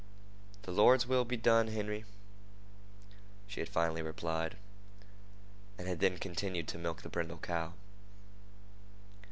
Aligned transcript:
"The 0.63 0.71
Lord's 0.71 1.05
will 1.05 1.25
be 1.25 1.37
done, 1.37 1.67
Henry," 1.67 2.05
she 3.45 3.59
had 3.59 3.69
finally 3.69 4.01
replied, 4.01 4.57
and 5.77 5.87
had 5.87 5.99
then 5.99 6.17
continued 6.17 6.67
to 6.69 6.79
milk 6.79 7.03
the 7.03 7.09
brindle 7.09 7.37
cow. 7.37 7.73